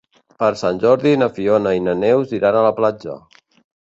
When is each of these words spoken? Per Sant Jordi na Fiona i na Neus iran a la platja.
Per 0.43 0.47
Sant 0.61 0.77
Jordi 0.85 1.11
na 1.23 1.27
Fiona 1.35 1.73
i 1.79 1.83
na 1.89 1.95
Neus 2.05 2.33
iran 2.39 2.57
a 2.57 2.65
la 2.69 2.73
platja. 2.81 3.19